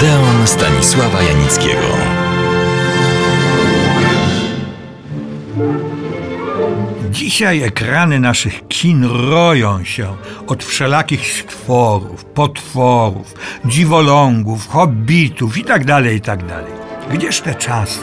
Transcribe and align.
Odeon 0.00 0.46
Stanisława 0.46 1.22
Janickiego. 1.22 1.86
Dzisiaj 7.10 7.62
ekrany 7.62 8.20
naszych 8.20 8.68
kin 8.68 9.04
roją 9.04 9.84
się 9.84 10.16
od 10.46 10.64
wszelakich 10.64 11.32
stworów, 11.32 12.24
potworów, 12.24 13.34
dziwolągów, 13.64 14.68
hobbitów 14.68 15.58
itd., 15.58 16.14
itd. 16.14 16.64
Gdzież 17.10 17.40
te 17.40 17.54
czasy, 17.54 18.00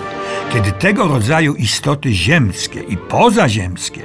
kiedy 0.53 0.71
tego 0.71 1.07
rodzaju 1.07 1.55
istoty 1.55 2.13
ziemskie 2.13 2.79
i 2.79 2.97
pozaziemskie 2.97 4.01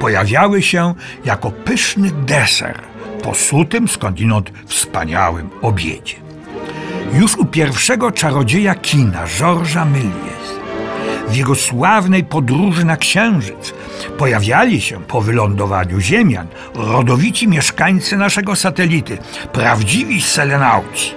pojawiały 0.00 0.62
się 0.62 0.94
jako 1.24 1.50
pyszny 1.50 2.10
deser 2.10 2.82
po 3.22 3.34
sutym, 3.34 3.88
skądinąd 3.88 4.52
wspaniałym 4.66 5.50
obiedzie. 5.62 6.25
Już 7.12 7.36
u 7.36 7.44
pierwszego 7.44 8.12
czarodzieja 8.12 8.74
kina, 8.74 9.26
Georgesa 9.26 9.84
Méliès, 9.84 10.46
w 11.28 11.36
jego 11.36 11.54
sławnej 11.54 12.24
podróży 12.24 12.84
na 12.84 12.96
Księżyc 12.96 13.74
pojawiali 14.18 14.80
się 14.80 15.00
po 15.00 15.20
wylądowaniu 15.20 16.00
Ziemian 16.00 16.46
rodowici 16.74 17.48
mieszkańcy 17.48 18.16
naszego 18.16 18.56
satelity, 18.56 19.18
prawdziwi 19.52 20.22
selenauci, 20.22 21.14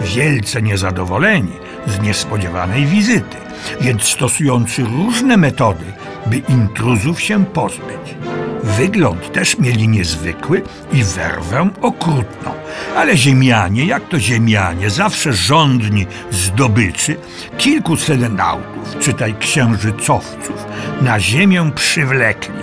wielce 0.00 0.62
niezadowoleni 0.62 1.52
z 1.86 2.00
niespodziewanej 2.00 2.86
wizyty, 2.86 3.36
więc 3.80 4.02
stosujący 4.02 4.84
różne 4.84 5.36
metody, 5.36 5.84
by 6.26 6.36
intruzów 6.36 7.20
się 7.20 7.44
pozbyć. 7.44 8.14
Wygląd 8.62 9.32
też 9.32 9.58
mieli 9.58 9.88
niezwykły 9.88 10.62
i 10.92 11.04
werwę 11.04 11.70
okrutną, 11.80 12.54
ale 12.96 13.16
ziemianie, 13.16 13.84
jak 13.84 14.08
to 14.08 14.18
ziemianie, 14.20 14.90
zawsze 14.90 15.32
żądni 15.32 16.06
zdobyczy, 16.30 17.16
kilku 17.58 17.96
selenautów, 17.96 18.98
czytaj 19.00 19.34
księżycowców, 19.40 20.66
na 21.00 21.20
ziemię 21.20 21.70
przywlekli, 21.74 22.54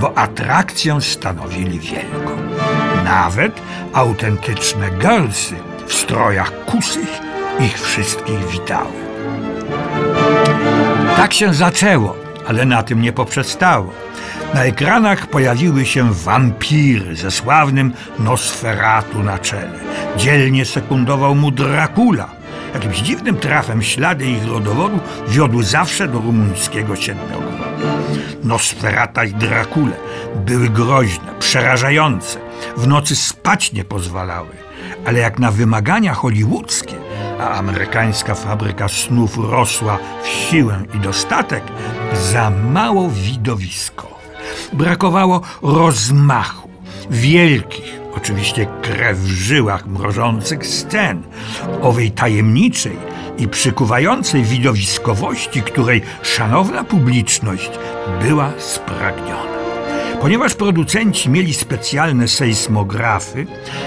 bo 0.00 0.18
atrakcję 0.18 1.00
stanowili 1.00 1.80
wielką. 1.80 2.36
Nawet 3.04 3.60
autentyczne 3.92 4.90
girlsy 4.90 5.54
w 5.86 5.94
strojach 5.94 6.64
kusych 6.64 7.20
ich 7.60 7.80
wszystkich 7.80 8.46
witały. 8.46 8.92
Tak 11.16 11.34
się 11.34 11.54
zaczęło, 11.54 12.16
ale 12.48 12.64
na 12.64 12.82
tym 12.82 13.02
nie 13.02 13.12
poprzestało. 13.12 13.92
Na 14.54 14.64
ekranach 14.64 15.26
pojawiły 15.26 15.86
się 15.86 16.12
wampiry 16.12 17.16
ze 17.16 17.30
sławnym 17.30 17.92
Nosferatu 18.18 19.22
na 19.22 19.38
czele. 19.38 19.80
Dzielnie 20.16 20.64
sekundował 20.64 21.34
mu 21.34 21.50
Dracula. 21.50 22.28
Jakimś 22.74 22.98
dziwnym 22.98 23.36
trafem 23.36 23.82
ślady 23.82 24.26
ich 24.26 24.46
rodowodu 24.46 24.98
wiodły 25.28 25.64
zawsze 25.64 26.08
do 26.08 26.18
rumuńskiego 26.18 26.96
siedmiokroku. 26.96 27.64
Nosferata 28.44 29.24
i 29.24 29.34
Dracule 29.34 29.96
były 30.36 30.68
groźne, 30.68 31.34
przerażające. 31.38 32.38
W 32.76 32.86
nocy 32.86 33.16
spać 33.16 33.72
nie 33.72 33.84
pozwalały. 33.84 34.50
Ale 35.06 35.18
jak 35.18 35.38
na 35.38 35.50
wymagania 35.50 36.14
hollywoodzkie, 36.14 36.94
a 37.40 37.50
amerykańska 37.50 38.34
fabryka 38.34 38.88
snów 38.88 39.38
rosła 39.38 39.98
w 40.22 40.28
siłę 40.28 40.82
i 40.94 40.98
dostatek, 40.98 41.62
za 42.32 42.50
mało 42.50 43.10
widowisko. 43.10 44.17
Brakowało 44.72 45.40
rozmachu, 45.62 46.68
wielkich, 47.10 48.00
oczywiście 48.16 48.66
krew 48.82 49.18
w 49.18 49.26
żyłach 49.26 49.86
mrożących 49.86 50.66
scen, 50.66 51.22
owej 51.82 52.10
tajemniczej 52.10 52.96
i 53.38 53.48
przykuwającej 53.48 54.42
widowiskowości, 54.42 55.62
której 55.62 56.02
szanowna 56.22 56.84
publiczność 56.84 57.70
była 58.22 58.52
spragniona. 58.58 59.58
Ponieważ 60.20 60.54
producenci 60.54 61.30
mieli 61.30 61.54
specjalne 61.54 62.28
sejsmografy 62.28 63.46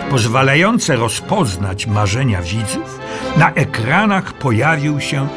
pozwalające 0.09 0.95
rozpoznać 0.95 1.87
marzenia 1.87 2.41
widzów, 2.41 2.99
na 3.37 3.53
ekranach 3.53 4.33
pojawił 4.33 4.99
się 4.99 5.27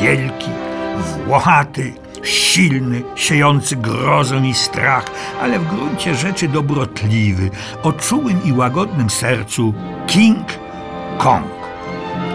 wielki, 0.00 0.50
włochaty, 1.26 1.92
silny, 2.24 3.02
siejący 3.14 3.76
grozę 3.76 4.40
i 4.46 4.54
strach, 4.54 5.04
ale 5.42 5.58
w 5.58 5.68
gruncie 5.76 6.14
rzeczy 6.14 6.48
dobrotliwy, 6.48 7.50
o 7.82 7.92
czułym 7.92 8.44
i 8.44 8.52
łagodnym 8.52 9.10
sercu 9.10 9.74
King 10.06 10.46
Kong. 11.18 11.46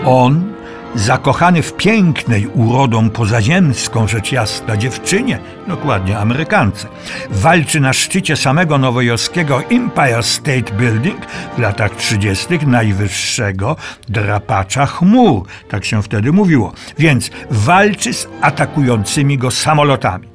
On, 0.06 0.49
zakochany 0.96 1.62
w 1.62 1.74
pięknej 1.74 2.48
urodą 2.48 3.10
pozaziemską 3.10 4.08
rzecz 4.08 4.32
jasna 4.32 4.78
dziewczynie, 4.78 5.40
dokładnie 5.68 6.18
Amerykance, 6.18 6.88
walczy 7.30 7.80
na 7.80 7.94
szczycie 7.94 8.38
samego 8.38 8.78
nowojorskiego 8.78 9.62
Empire 9.64 10.24
State 10.24 10.74
Building 10.78 11.26
w 11.58 11.60
latach 11.60 11.96
30. 11.96 12.68
najwyższego 12.68 13.76
drapacza 14.10 14.86
chmur, 14.86 15.44
tak 15.70 15.86
się 15.86 16.04
wtedy 16.04 16.32
mówiło, 16.32 16.74
więc 16.98 17.32
walczy 17.50 18.14
z 18.14 18.28
atakującymi 18.42 19.38
go 19.38 19.52
samolotami. 19.52 20.28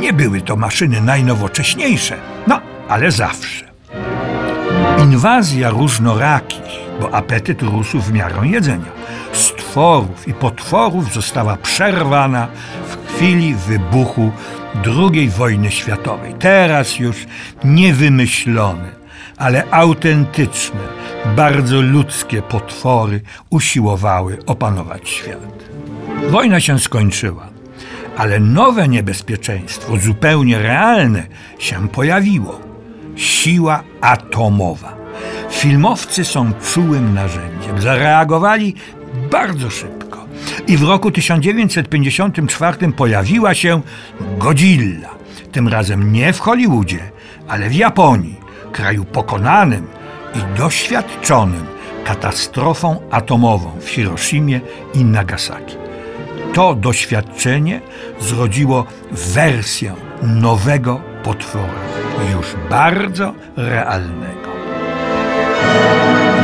Nie 0.00 0.12
były 0.12 0.40
to 0.40 0.56
maszyny 0.56 1.00
najnowocześniejsze, 1.00 2.16
no 2.46 2.60
ale 2.88 3.10
zawsze. 3.10 3.66
Inwazja 5.02 5.70
różnorakich, 5.70 6.60
bo 7.00 7.14
apetyt 7.14 7.62
rósł 7.62 8.00
w 8.00 8.12
miarę 8.12 8.40
jedzenia, 8.42 8.96
i 10.26 10.34
potworów 10.34 11.14
została 11.14 11.56
przerwana 11.56 12.48
w 12.88 13.14
chwili 13.14 13.54
wybuchu 13.54 14.32
II 14.86 15.28
wojny 15.28 15.70
światowej. 15.70 16.34
Teraz 16.38 16.98
już 16.98 17.26
nie 17.64 17.92
wymyślone, 17.92 18.90
ale 19.36 19.64
autentyczne, 19.70 20.80
bardzo 21.36 21.80
ludzkie 21.80 22.42
potwory 22.42 23.20
usiłowały 23.50 24.38
opanować 24.46 25.08
świat. 25.08 25.64
Wojna 26.30 26.60
się 26.60 26.78
skończyła, 26.78 27.46
ale 28.16 28.40
nowe 28.40 28.88
niebezpieczeństwo, 28.88 29.96
zupełnie 29.96 30.58
realne, 30.58 31.26
się 31.58 31.88
pojawiło 31.88 32.66
siła 33.16 33.82
atomowa. 34.00 34.96
Filmowcy 35.50 36.24
są 36.24 36.52
czułym 36.72 37.14
narzędziem. 37.14 37.80
Zareagowali 37.80 38.74
bardzo 39.30 39.70
szybko. 39.70 40.26
I 40.66 40.76
w 40.76 40.82
roku 40.82 41.10
1954 41.10 42.92
pojawiła 42.92 43.54
się 43.54 43.80
Godzilla. 44.38 45.10
Tym 45.52 45.68
razem 45.68 46.12
nie 46.12 46.32
w 46.32 46.40
Hollywoodzie, 46.40 47.10
ale 47.48 47.68
w 47.68 47.74
Japonii, 47.74 48.40
kraju 48.72 49.04
pokonanym 49.04 49.86
i 50.34 50.58
doświadczonym 50.58 51.66
katastrofą 52.04 53.00
atomową 53.10 53.70
w 53.80 53.88
Hiroshimie 53.88 54.60
i 54.94 55.04
Nagasaki. 55.04 55.76
To 56.54 56.74
doświadczenie 56.74 57.80
zrodziło 58.20 58.86
wersję 59.12 59.94
nowego 60.22 61.00
potwora, 61.22 61.82
już 62.32 62.46
bardzo 62.70 63.34
realnego. 63.56 64.50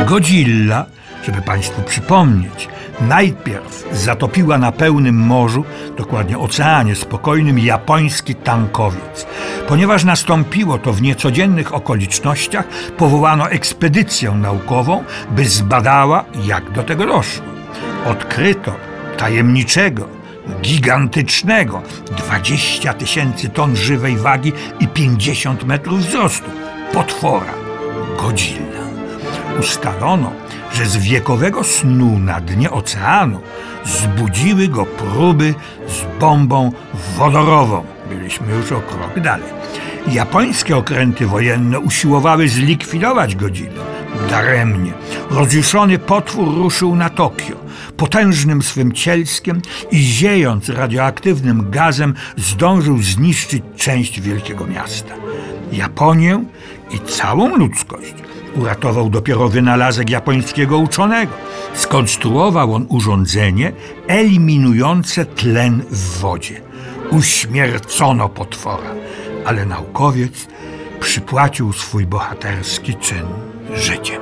Godzilla, 0.05 0.85
żeby 1.23 1.41
Państwu 1.41 1.81
przypomnieć, 1.81 2.67
najpierw 3.01 3.87
zatopiła 3.91 4.57
na 4.57 4.71
pełnym 4.71 5.15
morzu, 5.15 5.63
dokładnie 5.97 6.37
oceanie 6.39 6.95
spokojnym, 6.95 7.59
japoński 7.59 8.35
tankowiec. 8.35 9.27
Ponieważ 9.67 10.03
nastąpiło 10.03 10.77
to 10.77 10.93
w 10.93 11.01
niecodziennych 11.01 11.73
okolicznościach, 11.73 12.67
powołano 12.97 13.49
ekspedycję 13.49 14.31
naukową, 14.31 15.03
by 15.31 15.45
zbadała, 15.45 16.25
jak 16.45 16.71
do 16.71 16.83
tego 16.83 17.05
doszło. 17.05 17.45
Odkryto 18.05 18.75
tajemniczego, 19.17 20.07
gigantycznego, 20.61 21.81
20 22.17 22.93
tysięcy 22.93 23.49
ton 23.49 23.75
żywej 23.75 24.17
wagi 24.17 24.53
i 24.79 24.87
50 24.87 25.63
metrów 25.63 25.99
wzrostu, 25.99 26.49
potwora, 26.93 27.53
Godzilla. 28.17 28.83
Ustalono, 29.59 30.31
że 30.73 30.85
z 30.85 30.97
wiekowego 30.97 31.63
snu 31.63 32.19
na 32.19 32.41
dnie 32.41 32.71
oceanu 32.71 33.39
zbudziły 33.85 34.67
go 34.67 34.85
próby 34.85 35.55
z 35.87 36.19
bombą 36.19 36.71
wodorową. 37.17 37.83
Byliśmy 38.09 38.53
już 38.53 38.71
o 38.71 38.81
krok 38.81 39.19
dalej. 39.19 39.49
Japońskie 40.07 40.77
okręty 40.77 41.27
wojenne 41.27 41.79
usiłowały 41.79 42.49
zlikwidować 42.49 43.35
Godzillę. 43.35 43.83
Daremnie. 44.29 44.93
Rozjuszony 45.29 45.99
potwór 45.99 46.55
ruszył 46.55 46.95
na 46.95 47.09
Tokio. 47.09 47.55
Potężnym 47.97 48.61
swym 48.61 48.91
cielskiem 48.91 49.61
i 49.91 49.97
ziejąc 49.97 50.69
radioaktywnym 50.69 51.71
gazem 51.71 52.13
zdążył 52.37 53.01
zniszczyć 53.01 53.63
część 53.75 54.21
wielkiego 54.21 54.67
miasta. 54.67 55.13
Japonię 55.71 56.43
i 56.91 56.99
całą 56.99 57.55
ludzkość 57.55 58.13
uratował 58.55 59.09
dopiero 59.09 59.49
wynalazek 59.49 60.09
japońskiego 60.09 60.77
uczonego. 60.77 61.31
Skonstruował 61.73 62.73
on 62.73 62.85
urządzenie 62.89 63.71
eliminujące 64.07 65.25
tlen 65.25 65.83
w 65.91 66.19
wodzie. 66.19 66.61
Uśmiercono 67.11 68.29
potwora, 68.29 68.89
ale 69.45 69.65
naukowiec 69.65 70.47
przypłacił 70.99 71.73
swój 71.73 72.05
bohaterski 72.05 72.95
czyn 72.95 73.25
życiem. 73.75 74.21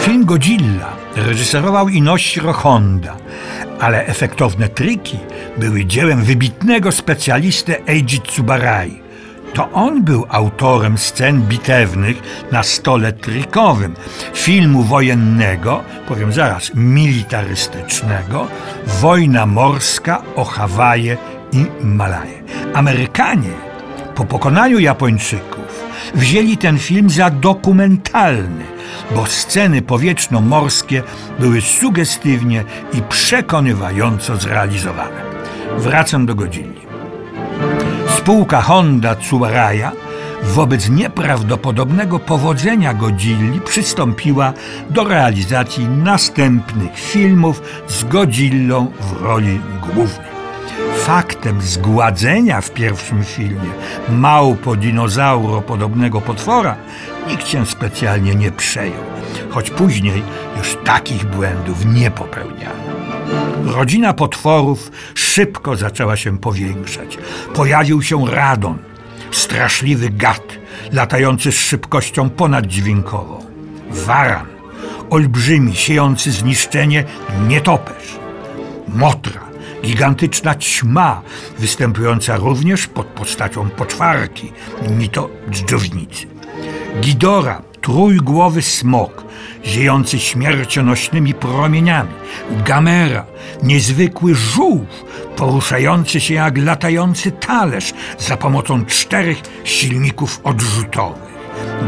Film 0.00 0.24
Godzilla 0.24 0.92
reżyserował 1.16 1.88
Inoshiro 1.88 2.52
Honda, 2.52 3.16
ale 3.80 4.06
efektowne 4.06 4.68
triki 4.68 5.18
były 5.58 5.84
dziełem 5.84 6.24
wybitnego 6.24 6.92
specjalisty 6.92 7.86
Eiji 7.86 8.20
Tsubarai. 8.20 9.05
To 9.56 9.70
on 9.72 10.02
był 10.02 10.26
autorem 10.28 10.98
scen 10.98 11.42
bitewnych 11.42 12.16
na 12.52 12.62
stole 12.62 13.12
trikowym, 13.12 13.94
filmu 14.34 14.82
wojennego, 14.82 15.82
powiem 16.08 16.32
zaraz, 16.32 16.70
militarystycznego, 16.74 18.46
Wojna 18.86 19.46
morska 19.46 20.22
o 20.34 20.44
Hawaje 20.44 21.16
i 21.52 21.66
Malaje. 21.84 22.42
Amerykanie 22.74 23.52
po 24.14 24.24
pokonaniu 24.24 24.78
Japończyków 24.78 25.84
wzięli 26.14 26.56
ten 26.56 26.78
film 26.78 27.10
za 27.10 27.30
dokumentalny, 27.30 28.64
bo 29.14 29.26
sceny 29.26 29.82
powietrzno-morskie 29.82 31.02
były 31.38 31.60
sugestywnie 31.60 32.64
i 32.92 33.02
przekonywająco 33.02 34.36
zrealizowane. 34.36 35.22
Wracam 35.78 36.26
do 36.26 36.34
Godzilli. 36.34 36.85
Spółka 38.16 38.62
Honda 38.62 39.14
Tsubaraya 39.14 39.92
wobec 40.42 40.88
nieprawdopodobnego 40.88 42.18
powodzenia 42.18 42.94
Godzilli 42.94 43.60
przystąpiła 43.60 44.52
do 44.90 45.04
realizacji 45.04 45.88
następnych 45.88 46.98
filmów 46.98 47.62
z 47.88 48.04
Godzillą 48.04 48.92
w 49.00 49.22
roli 49.22 49.60
głównej. 49.94 50.36
Faktem 50.96 51.62
zgładzenia 51.62 52.60
w 52.60 52.70
pierwszym 52.70 53.24
filmie 53.24 53.70
małpo 54.08 54.76
dinozauro 54.76 55.62
podobnego 55.62 56.20
potwora 56.20 56.76
nikt 57.28 57.48
się 57.48 57.66
specjalnie 57.66 58.34
nie 58.34 58.52
przejął, 58.52 59.04
choć 59.50 59.70
później 59.70 60.22
już 60.58 60.76
takich 60.84 61.24
błędów 61.24 61.84
nie 61.84 62.10
popełniano. 62.10 62.86
Rodzina 63.66 64.12
potworów 64.14 64.90
szybko 65.14 65.76
zaczęła 65.76 66.16
się 66.16 66.38
powiększać. 66.38 67.18
Pojawił 67.54 68.02
się 68.02 68.26
radon, 68.30 68.78
straszliwy 69.30 70.10
gad, 70.10 70.58
latający 70.92 71.52
z 71.52 71.54
szybkością 71.54 72.30
ponaddźwiękową. 72.30 73.46
Waran, 73.90 74.46
olbrzymi, 75.10 75.76
siejący 75.76 76.32
zniszczenie 76.32 77.04
nietoperz. 77.48 78.16
Motra, 78.88 79.40
gigantyczna 79.84 80.54
ćma, 80.54 81.22
występująca 81.58 82.36
również 82.36 82.86
pod 82.86 83.06
postacią 83.06 83.70
poczwarki, 83.70 84.52
ni 84.90 85.08
to 85.08 85.30
dżdżownicy. 85.50 86.26
Gidora, 87.00 87.62
trójgłowy 87.80 88.62
smok, 88.62 89.24
ziejący 89.64 90.18
śmiercionośnymi 90.18 91.34
promieniami. 91.34 92.10
Gamera, 92.50 93.24
niezwykły 93.62 94.34
żółw, 94.34 95.04
poruszający 95.36 96.20
się 96.20 96.34
jak 96.34 96.58
latający 96.58 97.32
talerz 97.32 97.94
za 98.18 98.36
pomocą 98.36 98.84
czterech 98.84 99.38
silników 99.64 100.40
odrzutowych. 100.44 101.36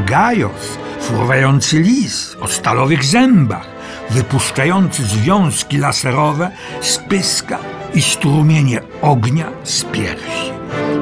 Gajos, 0.07 0.79
fruwający 1.01 1.81
lis 1.81 2.37
o 2.41 2.49
stalowych 2.49 3.05
zębach, 3.05 3.67
wypuszczający 4.11 5.05
związki 5.05 5.79
laserowe 5.79 6.51
z 6.81 6.99
pyska 6.99 7.59
i 7.95 8.03
strumienie 8.03 8.81
ognia 9.03 9.47
z 9.65 9.85
piersi. 9.85 10.53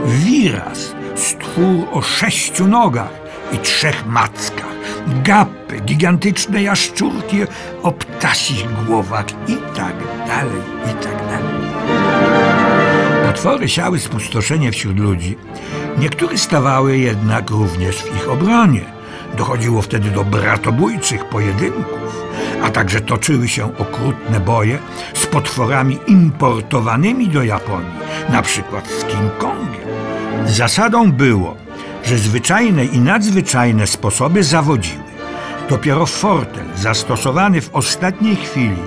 Wiraz, 0.07 0.95
stwór 1.17 1.89
o 1.93 2.03
sześciu 2.03 2.69
nogach 2.69 3.11
i 3.53 3.59
trzech 3.59 4.07
mackach. 4.07 4.66
Gapy, 5.07 5.81
gigantyczne 5.81 6.63
jaszczurki 6.63 7.39
o 7.83 7.93
ptasich 7.93 8.85
głowach 8.85 9.27
i 9.49 9.57
tak 9.77 9.95
dalej, 10.27 10.63
i 10.85 11.05
tak 11.05 11.17
dalej. 11.17 11.57
Potwory 13.27 13.69
siały 13.69 13.99
spustoszenie 13.99 14.73
wśród 14.73 14.99
ludzi. 14.99 15.37
Niektóre 15.99 16.39
stawały 16.39 16.99
jednak 16.99 17.51
również 17.51 17.97
w 17.97 18.17
ich 18.17 18.29
obronie. 18.29 18.81
Dochodziło 19.37 19.83
wtedy 19.83 20.11
do 20.11 20.25
bratobójczych 20.25 21.25
pojedynków, 21.25 22.25
a 22.63 22.71
także 22.71 23.01
toczyły 23.01 23.49
się 23.49 23.77
okrutne 23.79 24.41
boje 24.41 24.79
z 25.15 25.27
potworami 25.27 25.99
importowanymi 26.07 27.29
do 27.29 27.43
Japonii, 27.43 27.91
na 28.29 28.43
przykład 28.43 28.89
z 28.89 29.05
King 29.05 29.39
Kongiem. 29.39 29.89
Zasadą 30.47 31.13
było, 31.13 31.57
że 32.07 32.19
zwyczajne 32.19 32.85
i 32.85 33.01
nadzwyczajne 33.01 33.87
sposoby 33.87 34.45
zawodziły. 34.45 35.03
Dopiero 35.69 36.07
fortel, 36.07 36.65
zastosowany 36.77 37.61
w 37.61 37.75
ostatniej 37.75 38.37
chwili, 38.37 38.83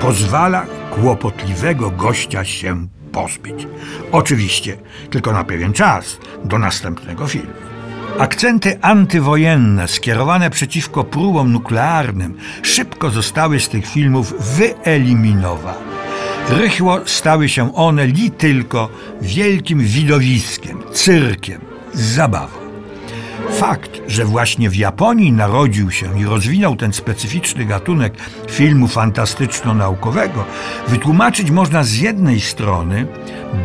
pozwala 0.00 0.66
kłopotliwego 0.90 1.90
gościa 1.90 2.44
się 2.44 2.86
pozbyć. 3.12 3.66
Oczywiście 4.12 4.76
tylko 5.10 5.32
na 5.32 5.44
pewien 5.44 5.72
czas, 5.72 6.18
do 6.44 6.58
następnego 6.58 7.26
filmu. 7.26 7.52
Akcenty 8.18 8.78
antywojenne 8.82 9.88
skierowane 9.88 10.50
przeciwko 10.50 11.04
próbom 11.04 11.52
nuklearnym 11.52 12.34
szybko 12.62 13.10
zostały 13.10 13.60
z 13.60 13.68
tych 13.68 13.86
filmów 13.86 14.56
wyeliminowane. 14.56 15.96
Rychło 16.48 17.00
stały 17.04 17.48
się 17.48 17.74
one 17.74 18.06
li 18.06 18.30
tylko 18.30 18.88
wielkim 19.22 19.78
widowiskiem, 19.78 20.82
cyrkiem, 20.92 21.60
zabawą. 21.96 22.66
Fakt, 23.50 24.00
że 24.06 24.24
właśnie 24.24 24.70
w 24.70 24.76
Japonii 24.76 25.32
narodził 25.32 25.90
się 25.90 26.20
i 26.20 26.24
rozwinął 26.24 26.76
ten 26.76 26.92
specyficzny 26.92 27.64
gatunek 27.64 28.14
filmu 28.50 28.86
fantastyczno-naukowego, 28.86 30.44
wytłumaczyć 30.88 31.50
można 31.50 31.84
z 31.84 31.94
jednej 31.94 32.40
strony 32.40 33.06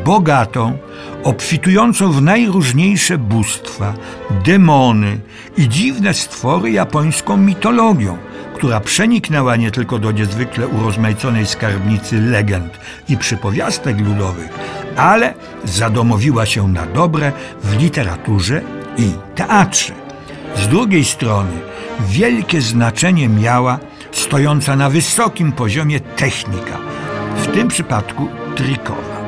bogatą, 0.06 0.78
obfitującą 1.24 2.12
w 2.12 2.22
najróżniejsze 2.22 3.18
bóstwa, 3.18 3.94
demony 4.45 5.19
i 5.57 5.69
dziwne 5.69 6.13
stwory 6.13 6.72
japońską 6.72 7.38
mitologią, 7.38 8.18
która 8.61 8.79
przeniknęła 8.79 9.55
nie 9.55 9.71
tylko 9.71 9.99
do 9.99 10.11
niezwykle 10.11 10.67
urozmaiconej 10.67 11.47
skarbnicy 11.47 12.21
legend 12.21 12.80
i 13.09 13.18
przypowiastek 13.18 13.99
ludowych, 13.99 14.49
ale 14.97 15.33
zadomowiła 15.63 16.45
się 16.45 16.68
na 16.68 16.85
dobre 16.85 17.31
w 17.63 17.77
literaturze 17.77 18.61
i 18.97 19.11
teatrze. 19.35 19.94
Z 20.56 20.68
drugiej 20.68 21.06
strony 21.06 21.51
wielkie 21.99 22.61
znaczenie 22.61 23.30
miała 23.30 23.80
stojąca 24.11 24.75
na 24.75 24.89
wysokim 24.89 25.51
poziomie 25.51 25.99
technika, 25.99 26.77
w 27.37 27.47
tym 27.47 27.68
przypadku 27.68 28.27
trikowa. 28.56 29.21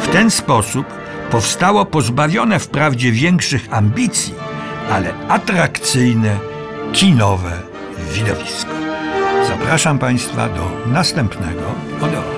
W 0.00 0.08
ten 0.08 0.30
sposób 0.30 0.86
powstało 1.30 1.84
pozbawione 1.86 2.58
wprawdzie 2.58 3.12
większych 3.12 3.68
ambicji, 3.70 4.34
ale 4.90 5.28
atrakcyjne, 5.28 6.38
kinowe 6.92 7.62
widowisko. 8.14 8.73
Zapraszam 9.58 9.98
Państwa 9.98 10.48
do 10.48 10.70
następnego 10.86 11.62
odeonu. 12.00 12.33